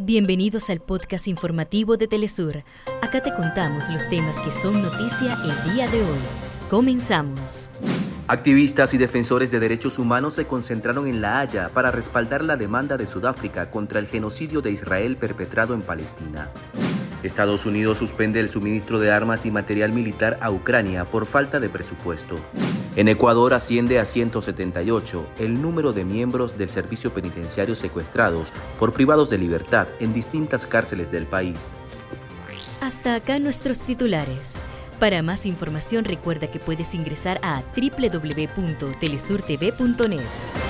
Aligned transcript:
Bienvenidos 0.00 0.70
al 0.70 0.78
podcast 0.78 1.26
informativo 1.26 1.96
de 1.96 2.06
Telesur. 2.06 2.62
Acá 3.02 3.20
te 3.20 3.34
contamos 3.34 3.90
los 3.90 4.08
temas 4.08 4.40
que 4.40 4.52
son 4.52 4.80
noticia 4.80 5.36
el 5.42 5.74
día 5.74 5.88
de 5.88 6.00
hoy. 6.00 6.18
Comenzamos. 6.70 7.68
Activistas 8.28 8.94
y 8.94 8.98
defensores 8.98 9.50
de 9.50 9.58
derechos 9.58 9.98
humanos 9.98 10.34
se 10.34 10.46
concentraron 10.46 11.08
en 11.08 11.20
La 11.20 11.40
Haya 11.40 11.70
para 11.70 11.90
respaldar 11.90 12.44
la 12.44 12.56
demanda 12.56 12.96
de 12.96 13.08
Sudáfrica 13.08 13.72
contra 13.72 13.98
el 13.98 14.06
genocidio 14.06 14.60
de 14.60 14.70
Israel 14.70 15.16
perpetrado 15.16 15.74
en 15.74 15.82
Palestina. 15.82 16.48
Estados 17.24 17.66
Unidos 17.66 17.98
suspende 17.98 18.38
el 18.38 18.50
suministro 18.50 19.00
de 19.00 19.10
armas 19.10 19.46
y 19.46 19.50
material 19.50 19.90
militar 19.90 20.38
a 20.40 20.52
Ucrania 20.52 21.10
por 21.10 21.26
falta 21.26 21.58
de 21.58 21.70
presupuesto. 21.70 22.36
En 22.98 23.06
Ecuador 23.06 23.54
asciende 23.54 24.00
a 24.00 24.04
178 24.04 25.28
el 25.38 25.62
número 25.62 25.92
de 25.92 26.04
miembros 26.04 26.58
del 26.58 26.68
servicio 26.68 27.14
penitenciario 27.14 27.76
secuestrados 27.76 28.52
por 28.76 28.92
privados 28.92 29.30
de 29.30 29.38
libertad 29.38 29.86
en 30.00 30.12
distintas 30.12 30.66
cárceles 30.66 31.08
del 31.08 31.24
país. 31.24 31.76
Hasta 32.80 33.14
acá 33.14 33.38
nuestros 33.38 33.84
titulares. 33.84 34.58
Para 34.98 35.22
más 35.22 35.46
información 35.46 36.04
recuerda 36.04 36.50
que 36.50 36.58
puedes 36.58 36.92
ingresar 36.92 37.38
a 37.44 37.62
www.telesurtv.net. 37.76 40.67